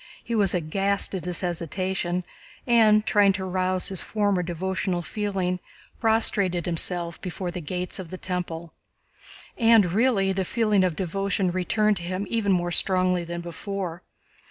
[0.23, 2.23] He was aghast at his hesitation
[2.65, 5.59] and, trying to arouse his former devotional feeling,
[5.99, 8.73] prostrated himself before the Gates of the Temple.
[9.59, 14.01] And really, the feeling of devotion returned to him even more strongly than before.